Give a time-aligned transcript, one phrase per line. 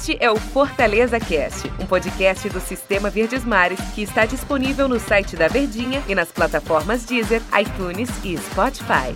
[0.00, 4.98] Este é o Fortaleza Cast, um podcast do Sistema Verdes Mares que está disponível no
[4.98, 9.14] site da Verdinha e nas plataformas Deezer, iTunes e Spotify.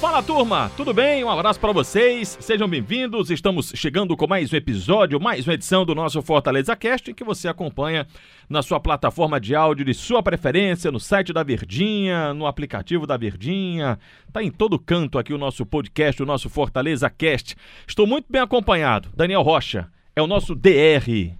[0.00, 1.22] Fala turma, tudo bem?
[1.22, 3.30] Um abraço para vocês, sejam bem-vindos.
[3.30, 7.46] Estamos chegando com mais um episódio, mais uma edição do nosso Fortaleza Cast, que você
[7.46, 8.06] acompanha
[8.48, 13.18] na sua plataforma de áudio de sua preferência, no site da Verdinha, no aplicativo da
[13.18, 13.98] Verdinha.
[14.32, 17.54] Tá em todo canto aqui o nosso podcast, o nosso Fortaleza Cast.
[17.86, 19.10] Estou muito bem acompanhado.
[19.14, 21.34] Daniel Rocha é o nosso DR.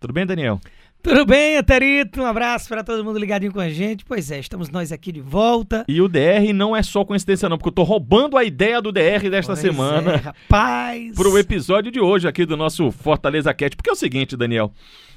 [0.00, 0.60] Tudo bem, Daniel?
[1.00, 2.20] Tudo bem, Eterito?
[2.20, 4.04] Um abraço para todo mundo ligadinho com a gente.
[4.04, 5.84] Pois é, estamos nós aqui de volta.
[5.86, 8.90] E o DR não é só coincidência, não, porque eu tô roubando a ideia do
[8.90, 10.12] DR desta Pois semana.
[10.14, 11.14] É, rapaz.
[11.14, 13.76] Pro episódio de hoje aqui do nosso Fortaleza Cat.
[13.76, 14.72] Porque é o seguinte, Daniel.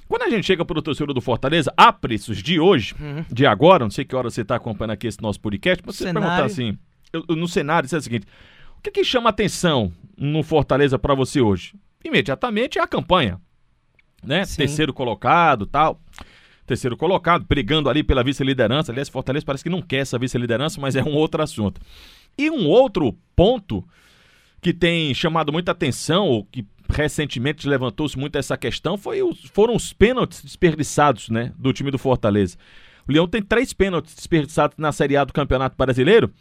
[0.07, 2.93] Quando a gente chega pro torcedor do Fortaleza, a preços de hoje,
[3.31, 6.03] de agora, não sei que hora você tá acompanhando aqui esse nosso podcast, mas você
[6.05, 6.21] Cenário.
[6.29, 6.77] perguntar assim,
[7.11, 8.25] eu- no cenário, isso é o seguinte,
[8.77, 11.73] o que que chama atenção no Fortaleza pra você hoje?
[12.07, 13.39] Imediatamente é a campanha,
[14.23, 14.45] né?
[14.45, 14.57] Sim.
[14.57, 15.99] Terceiro colocado, tal.
[16.65, 18.91] Terceiro colocado, brigando ali pela vice-liderança.
[18.91, 21.79] Aliás, Fortaleza parece que não quer essa vice-liderança, mas é um outro assunto.
[22.37, 23.87] E um outro ponto
[24.61, 29.75] que tem chamado muita atenção, ou que recentemente levantou-se muito essa questão, foi os- foram
[29.75, 32.57] os pênaltis desperdiçados né, do time do Fortaleza.
[33.07, 36.31] O Leão tem três pênaltis desperdiçados na Série A do Campeonato Brasileiro.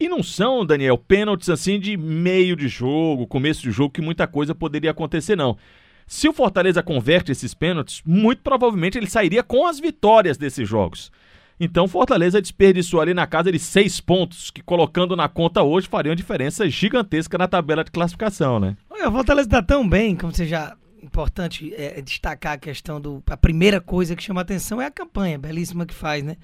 [0.00, 4.26] E não são, Daniel, pênaltis assim de meio de jogo, começo de jogo, que muita
[4.26, 5.58] coisa poderia acontecer, não.
[6.06, 11.12] Se o Fortaleza converte esses pênaltis, muito provavelmente ele sairia com as vitórias desses jogos.
[11.60, 16.14] Então, Fortaleza desperdiçou ali na casa de seis pontos, que colocando na conta hoje fariam
[16.14, 18.78] diferença gigantesca na tabela de classificação, né?
[18.88, 20.74] Olha, o Fortaleza tá tão bem, como você já.
[21.02, 23.22] Importante é, destacar a questão do.
[23.28, 26.36] A primeira coisa que chama atenção é a campanha belíssima que faz, né?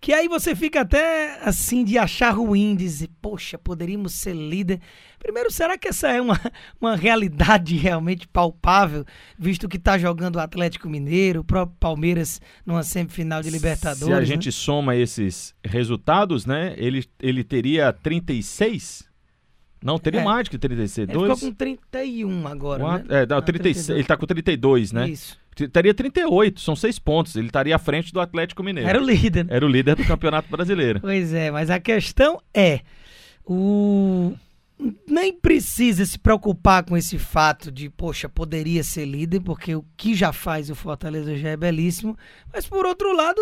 [0.00, 4.80] Que aí você fica até assim de achar ruim, dizer, poxa, poderíamos ser líder.
[5.18, 6.40] Primeiro, será que essa é uma,
[6.80, 9.04] uma realidade realmente palpável,
[9.36, 14.06] visto que tá jogando o Atlético Mineiro, o próprio Palmeiras numa semifinal de Libertadores?
[14.06, 14.24] Se a né?
[14.24, 16.74] gente soma esses resultados, né?
[16.76, 19.07] Ele, ele teria 36?
[19.82, 20.24] Não, teria É.
[20.24, 20.98] mais que 36.
[21.08, 23.22] Ele ficou Dois, com 31 agora, quatro, né?
[23.22, 25.08] é, não, Ah, 36, ele tá com 32, né?
[25.08, 25.38] Isso.
[25.72, 27.34] Teria 38, são seis pontos.
[27.34, 28.88] Ele estaria à frente do Atlético Mineiro.
[28.88, 29.46] Era o líder.
[29.48, 31.00] Era o líder do Campeonato Brasileiro.
[31.02, 32.80] Pois é, mas a questão é,
[33.44, 34.34] o
[35.08, 40.14] nem precisa se preocupar com esse fato de, poxa, poderia ser líder, porque o que
[40.14, 42.16] já faz o Fortaleza já é belíssimo,
[42.52, 43.40] mas por outro lado,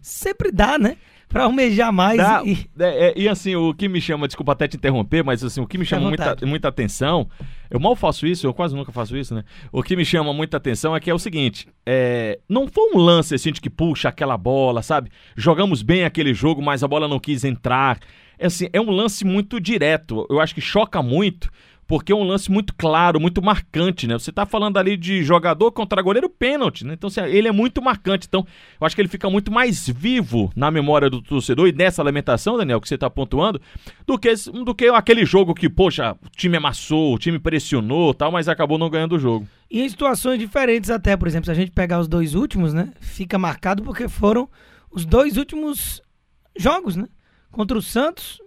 [0.00, 0.96] sempre dá, né?
[1.28, 4.68] Pra almejar mais Dá- e, é, é, e assim, o que me chama, desculpa até
[4.68, 7.28] te interromper, mas assim, o que me chama muita, muita atenção,
[7.68, 9.42] eu mal faço isso, eu quase nunca faço isso, né?
[9.72, 12.98] O que me chama muita atenção é que é o seguinte: é, não foi um
[12.98, 15.10] lance assim de que puxa aquela bola, sabe?
[15.36, 17.98] Jogamos bem aquele jogo, mas a bola não quis entrar.
[18.38, 20.26] É assim, é um lance muito direto.
[20.30, 21.50] Eu acho que choca muito.
[21.86, 24.14] Porque é um lance muito claro, muito marcante, né?
[24.14, 26.94] Você tá falando ali de jogador contra goleiro pênalti, né?
[26.94, 28.26] Então, assim, ele é muito marcante.
[28.26, 28.44] Então,
[28.80, 32.56] eu acho que ele fica muito mais vivo na memória do torcedor e nessa lamentação,
[32.56, 33.60] Daniel, que você tá pontuando,
[34.04, 38.32] do que, do que aquele jogo que, poxa, o time amassou, o time pressionou tal,
[38.32, 39.46] mas acabou não ganhando o jogo.
[39.70, 42.92] e em situações diferentes até, por exemplo, se a gente pegar os dois últimos, né?
[43.00, 44.48] Fica marcado porque foram
[44.90, 46.02] os dois últimos
[46.56, 47.06] jogos, né?
[47.50, 48.40] Contra o Santos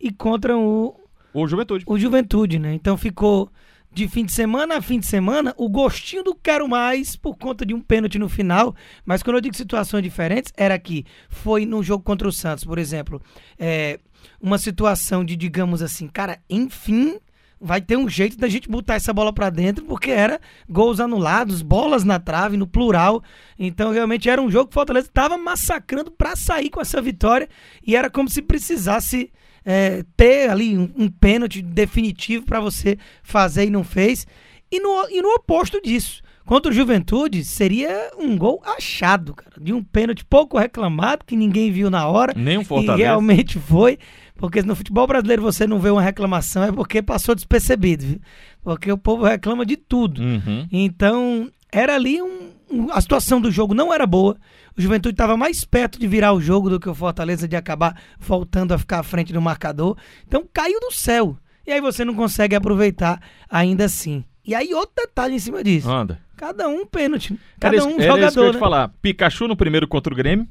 [0.00, 0.94] e contra o,
[1.34, 1.84] O Juventude.
[1.86, 2.72] o Juventude, né?
[2.74, 3.50] Então ficou
[3.92, 7.64] de fim de semana a fim de semana o gostinho do quero mais por conta
[7.64, 8.74] de um pênalti no final.
[9.04, 12.78] Mas quando eu digo situações diferentes, era que foi no jogo contra o Santos, por
[12.78, 13.22] exemplo,
[13.58, 14.00] é,
[14.40, 17.18] uma situação de, digamos assim, cara, enfim.
[17.60, 21.62] Vai ter um jeito da gente botar essa bola pra dentro, porque era gols anulados,
[21.62, 23.22] bolas na trave, no plural.
[23.58, 27.48] Então, realmente era um jogo que o Fortaleza estava massacrando pra sair com essa vitória.
[27.86, 29.32] E era como se precisasse
[29.64, 34.26] é, ter ali um, um pênalti definitivo pra você fazer e não fez.
[34.70, 39.52] E no, e no oposto disso, contra o Juventude, seria um gol achado, cara.
[39.60, 42.32] De um pênalti pouco reclamado, que ninguém viu na hora.
[42.36, 42.96] Nem um E Fortaleza.
[43.04, 43.98] realmente foi.
[44.36, 48.20] Porque no futebol brasileiro você não vê uma reclamação, é porque passou despercebido, viu?
[48.62, 50.20] Porque o povo reclama de tudo.
[50.22, 50.66] Uhum.
[50.72, 54.36] Então, era ali um, um- a situação do jogo não era boa.
[54.76, 57.96] O Juventude estava mais perto de virar o jogo do que o Fortaleza de acabar
[58.18, 59.96] voltando a ficar à frente do marcador.
[60.26, 61.36] Então, caiu do céu.
[61.66, 64.24] E aí você não consegue aproveitar ainda assim.
[64.44, 65.88] E aí outro detalhe em cima disso.
[65.90, 66.18] Anda.
[66.36, 67.32] Cada um pênalti.
[67.32, 68.58] Era Cada isso- um era isso que eu jogador, ia né?
[68.58, 68.88] falar.
[69.00, 70.46] Pikachu no primeiro contra o Grêmio,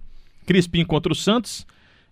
[0.47, 1.67] Crispim contra o Santos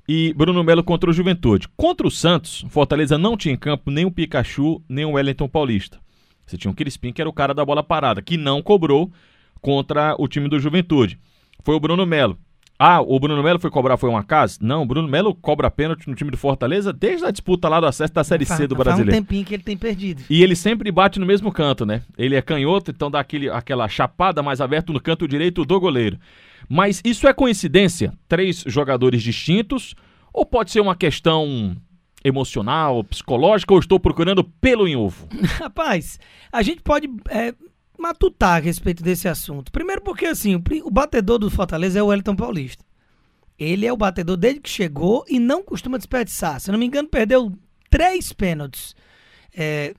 [0.07, 1.67] e Bruno Melo contra o Juventude.
[1.77, 5.99] Contra o Santos, Fortaleza não tinha em campo nem o Pikachu, nem o Wellington Paulista.
[6.45, 9.11] Você tinha o Crispim, que era o cara da bola parada, que não cobrou
[9.61, 11.17] contra o time do Juventude.
[11.63, 12.37] Foi o Bruno Melo.
[12.83, 14.57] Ah, o Bruno Melo foi cobrar, foi uma casa?
[14.59, 17.85] Não, o Bruno Melo cobra pênalti no time do Fortaleza desde a disputa lá do
[17.85, 19.11] acesso da Série C do Faz Brasileiro.
[19.11, 20.23] um tempinho que ele tem perdido.
[20.27, 22.01] E ele sempre bate no mesmo canto, né?
[22.17, 26.17] Ele é canhoto, então dá aquele, aquela chapada mais aberta no canto direito do goleiro.
[26.69, 28.13] Mas isso é coincidência?
[28.27, 29.95] Três jogadores distintos?
[30.33, 31.75] Ou pode ser uma questão
[32.23, 35.27] emocional, psicológica, ou estou procurando pelo em ovo?
[35.59, 36.19] Rapaz,
[36.51, 37.53] a gente pode é,
[37.97, 39.71] matutar a respeito desse assunto.
[39.71, 42.83] Primeiro porque, assim, o, batedor do Fortaleza é o Wellington Paulista.
[43.57, 46.59] Ele é o batedor desde que chegou e não costuma desperdiçar.
[46.59, 47.51] Se não me engano, perdeu
[47.89, 48.95] três pênaltis.
[49.55, 49.93] É,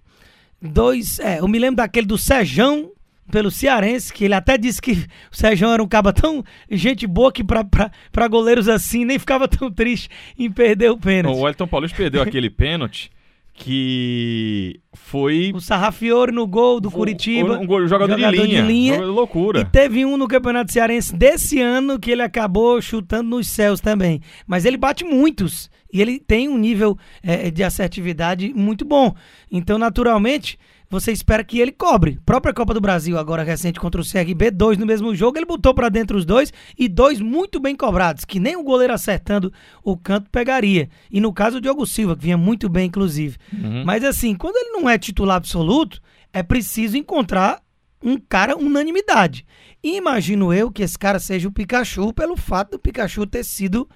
[0.61, 2.91] dois, é, eu me lembro daquele do Sejão
[3.33, 7.33] pelo Cearense, que ele até disse que o Sejão era um caba tão gente boa
[7.33, 10.09] que pra goleiros assim nem ficava tão triste
[10.39, 11.37] em perder o pênalti.
[11.37, 13.11] O Wellington Paulista perdeu aquele pênalti
[13.55, 17.59] que foi O Sarrafiore no gol do Curitiba.
[17.59, 18.95] um, gol- jogador, de linha.
[18.95, 19.61] Jogador de loucura.
[19.61, 24.21] E teve um no Campeonato Cearense desse ano que ele acabou chutando nos céus também.
[24.47, 25.71] Mas ele bate muitos.
[25.93, 29.15] E ele tem um nível eh, de assertividade muito bom.
[29.51, 30.59] Então, naturalmente,
[30.93, 32.21] você espera que ele cobre.
[32.27, 35.73] Própria Copa do Brasil, agora recente contra o CRB, dois no mesmo jogo, ele botou
[35.73, 39.51] pra dentro os dois e dois muito bem cobrados, que nem o goleiro acertando
[39.83, 40.91] o canto pegaria.
[41.11, 43.39] E no caso o Diogo Silva, que vinha muito bem, inclusive.
[43.87, 45.99] Mas assim, quando ele não é titular absoluto,
[46.31, 47.63] é preciso encontrar
[48.05, 49.47] um cara unanimidade.
[49.83, 53.89] E imagino eu que esse cara seja o Pikachu, pelo fato do Pikachu ter sido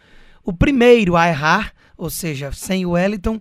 [0.42, 3.40] o primeiro a errar, ou seja, sem o Wellington,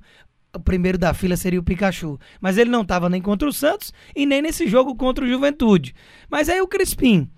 [0.55, 2.19] o primeiro da fila seria o Pikachu.
[2.39, 5.93] Mas ele não estava nem contra o Santos e nem nesse jogo contra o Juventude.
[6.29, 7.29] Mas aí o Crispim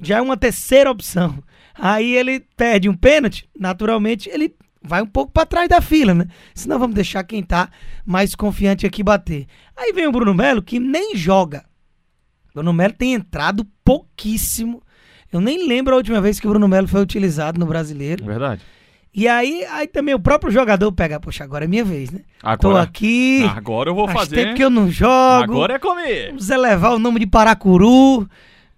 [0.00, 1.42] já é uma terceira opção.
[1.74, 6.26] Aí ele perde um pênalti, naturalmente ele vai um pouco para trás da fila, né?
[6.54, 7.70] Senão vamos deixar quem tá
[8.04, 9.46] mais confiante aqui bater.
[9.76, 11.64] Aí vem o Bruno Melo que nem joga.
[12.52, 14.82] Bruno Melo tem entrado pouquíssimo.
[15.32, 18.24] Eu nem lembro a última vez que o Bruno Melo foi utilizado no Brasileiro.
[18.24, 18.62] Verdade.
[19.14, 22.20] E aí, aí também o próprio jogador pega, poxa, agora é minha vez, né?
[22.40, 23.44] Tô Agora, aqui.
[23.54, 24.36] agora eu vou faz fazer.
[24.36, 25.12] tempo que eu não jogo.
[25.44, 26.28] Agora é comer.
[26.28, 28.26] Vamos elevar o nome de Paracuru.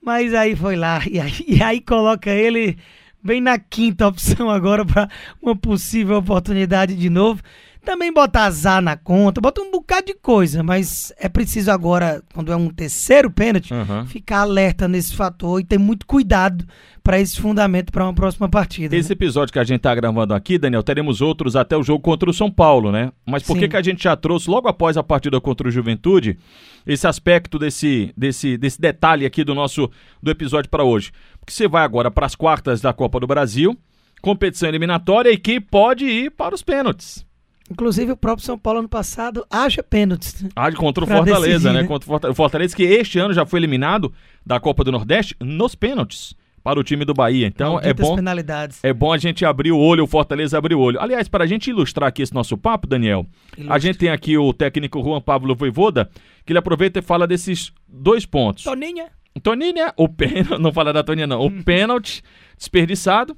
[0.02, 1.00] Mas aí foi lá.
[1.08, 2.76] E aí, e aí coloca ele
[3.22, 5.08] bem na quinta opção agora para
[5.40, 7.40] uma possível oportunidade de novo.
[7.84, 12.50] Também bota azar na conta, bota um bocado de coisa, mas é preciso agora, quando
[12.50, 14.06] é um terceiro pênalti, Aham.
[14.06, 16.64] ficar alerta nesse fator e ter muito cuidado
[17.02, 18.96] para esse fundamento para uma próxima partida.
[18.96, 19.12] Esse né?
[19.12, 22.32] episódio que a gente tá gravando aqui, Daniel, teremos outros até o jogo contra o
[22.32, 23.12] São Paulo, né?
[23.26, 26.38] Mas por que, que a gente já trouxe logo após a partida contra o Juventude
[26.86, 29.90] esse aspecto desse, desse, desse detalhe aqui do nosso
[30.22, 31.12] do episódio para hoje?
[31.38, 33.76] Porque você vai agora para as quartas da Copa do Brasil,
[34.22, 37.26] competição eliminatória e que pode ir para os pênaltis.
[37.70, 40.42] Inclusive o próprio São Paulo ano passado haja pênaltis.
[40.42, 40.50] né?
[40.54, 41.82] Ah, contra o Pra Fortaleza, decidir, né?
[41.82, 41.88] né?
[41.88, 42.76] Contra o Fortaleza.
[42.76, 44.12] Que este ano já foi eliminado
[44.44, 47.46] da Copa do Nordeste nos pênaltis para o time do Bahia.
[47.46, 48.80] Então é bom penalidades.
[48.82, 50.98] É bom a gente abrir o olho, o Fortaleza abrir o olho.
[51.00, 53.26] Aliás, para a gente ilustrar aqui esse nosso papo, Daniel,
[53.68, 56.08] a gente tem aqui o técnico Juan Pablo Voivoda,
[56.44, 58.64] que ele aproveita e fala desses dois pontos.
[58.64, 59.08] Toninha.
[59.42, 62.22] Toninha, o pênalti, não fala da Toninha não, o pênalti
[62.56, 63.36] desperdiçado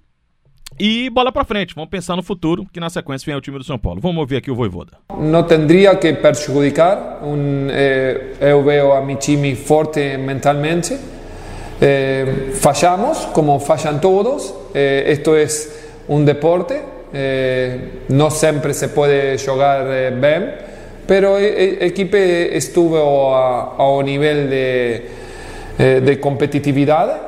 [0.78, 1.74] e bola para frente.
[1.74, 4.00] Vamos pensar no futuro, que na sequência vem o time do São Paulo.
[4.00, 4.92] Vamos ouvir aqui o Voivoda.
[5.18, 7.20] não tendría que perjudicar.
[7.22, 10.96] Un, eh, eu veo a mi time forte mentalmente.
[11.80, 14.54] Eh, fallamos como fallan todos.
[14.74, 16.82] Eh, esto es un deporte.
[17.12, 20.54] Eh, no siempre se puede jugar eh, bien,
[21.06, 25.10] pero el equipo estuvo a, a un nivel de,
[25.78, 27.20] de competitividad.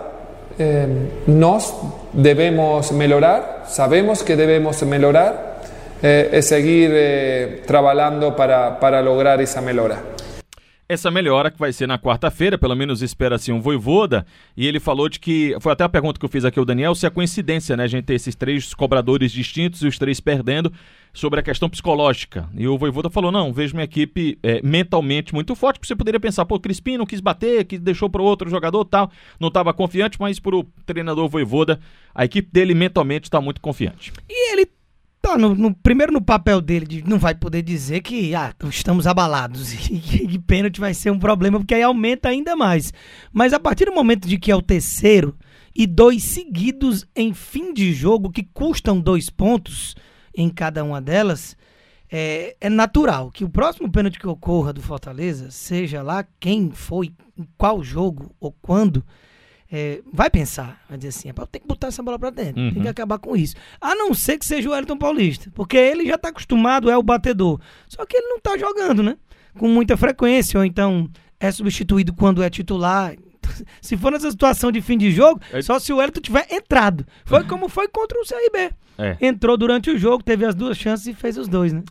[0.59, 0.87] Eh,
[1.29, 1.73] nos
[2.13, 5.59] debemos mejorar, sabemos que debemos mejorar
[6.03, 9.99] eh, seguir eh, trabajando para, para lograr esa mejora.
[10.91, 14.25] Essa melhora que vai ser na quarta-feira, pelo menos espera-se um Voivoda,
[14.57, 16.95] e ele falou de que, foi até a pergunta que eu fiz aqui ao Daniel,
[16.95, 20.73] se é coincidência, né, a gente ter esses três cobradores distintos e os três perdendo,
[21.13, 22.49] sobre a questão psicológica.
[22.55, 26.19] E o Voivoda falou, não, vejo minha equipe é, mentalmente muito forte, porque você poderia
[26.19, 30.17] pensar, pô, Crispim não quis bater, que deixou para outro jogador tal, não estava confiante,
[30.19, 31.79] mas pro treinador Voivoda,
[32.15, 34.11] a equipe dele mentalmente está muito confiante.
[34.27, 34.67] E ele
[35.31, 39.07] tá no, no- primeiro no papel dele de não vai poder dizer que ah, estamos
[39.07, 42.93] abalados e que pênalti vai ser um problema, porque aí aumenta ainda mais.
[43.33, 45.37] Mas a partir do momento de que é o terceiro
[45.75, 49.95] e dois seguidos em fim de jogo que custam dois pontos
[50.37, 51.57] em cada uma delas,
[52.11, 57.13] é, é natural que o próximo pênalti que ocorra do Fortaleza, seja lá quem foi,
[57.37, 59.05] em qual jogo ou quando,
[59.71, 62.77] é, vai pensar, vai dizer assim, "Pá, tem que botar essa bola pra dentro, tem
[62.77, 62.83] Uhum.
[62.83, 63.55] que acabar com isso.
[63.81, 67.03] A não ser que seja o Elton Paulista, porque ele já tá acostumado, é o
[67.03, 67.61] batedor.
[67.89, 69.17] Só que ele não tá jogando, né?
[69.59, 71.09] Com muita frequência, ou então
[71.41, 73.15] é substituído quando é titular.
[73.81, 77.07] se for nessa situação de fim de jogo, É- só se o Wellington tiver entrado.
[77.25, 78.73] Foi como foi contra o CRB.
[78.99, 79.17] É.
[79.21, 81.83] Entrou durante o jogo, teve as duas chances e fez os dois, né?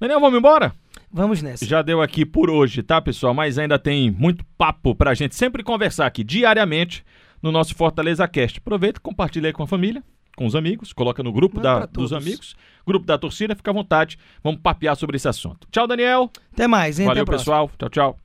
[0.00, 0.74] Daniel, vamos embora?
[1.12, 1.64] Vamos nessa.
[1.66, 3.34] Já deu aqui por hoje, tá, pessoal?
[3.34, 7.04] Mas ainda tem muito papo pra gente sempre conversar aqui diariamente
[7.42, 8.58] no nosso Fortaleza Cast.
[8.58, 10.02] Aproveita, compartilha aí com a família,
[10.36, 14.16] com os amigos, coloca no grupo da- dos amigos, grupo da torcida, fica à vontade.
[14.42, 15.68] Vamos papear sobre esse assunto.
[15.70, 16.30] Tchau, Daniel.
[16.52, 17.06] Até mais, hein?
[17.06, 17.70] Valeu, pessoal.
[17.78, 18.18] Tchau, tchau.